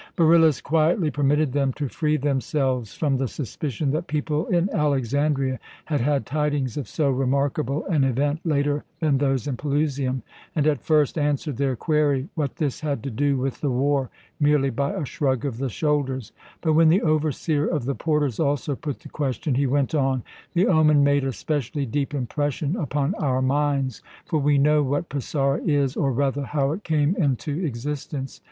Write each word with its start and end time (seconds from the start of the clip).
Beryllus 0.15 0.61
quietly 0.63 1.11
permitted 1.11 1.53
them 1.53 1.73
to 1.73 1.87
free 1.87 2.17
themselves 2.17 2.95
from 2.95 3.17
the 3.17 3.27
suspicion 3.27 3.91
that 3.91 4.07
people 4.07 4.47
in 4.47 4.67
Alexandria 4.73 5.59
had 5.85 6.01
had 6.01 6.25
tidings 6.25 6.75
of 6.75 6.87
so 6.87 7.11
remarkable 7.11 7.85
an 7.85 8.03
event 8.03 8.39
later 8.43 8.83
than 8.99 9.19
those 9.19 9.45
in 9.45 9.57
Pelusium, 9.57 10.23
and 10.55 10.65
at 10.65 10.81
first 10.81 11.19
answered 11.19 11.57
their 11.57 11.75
query 11.75 12.29
what 12.33 12.55
this 12.55 12.79
had 12.79 13.03
to 13.03 13.11
do 13.11 13.37
with 13.37 13.61
the 13.61 13.69
war 13.69 14.09
merely 14.39 14.71
by 14.71 14.91
a 14.91 15.05
shrug 15.05 15.45
of 15.45 15.59
the 15.59 15.69
shoulders; 15.69 16.31
but 16.61 16.73
when 16.73 16.89
the 16.89 17.03
overseer 17.03 17.67
of 17.67 17.85
the 17.85 17.93
porters 17.93 18.39
also 18.39 18.75
put 18.75 19.01
the 19.01 19.09
question, 19.09 19.53
he 19.53 19.67
went 19.67 19.93
on 19.93 20.23
"The 20.55 20.65
omen 20.65 21.03
made 21.03 21.25
a 21.25 21.31
specially 21.31 21.85
deep 21.85 22.15
impression 22.15 22.75
upon 22.75 23.13
our 23.19 23.43
minds, 23.43 24.01
for 24.25 24.39
we 24.39 24.57
know 24.57 24.81
what 24.81 25.09
Pisaura 25.09 25.59
is, 25.63 25.95
or 25.95 26.11
rather 26.11 26.41
how 26.41 26.71
it 26.71 26.83
came 26.83 27.15
into 27.17 27.63
existence. 27.63 28.39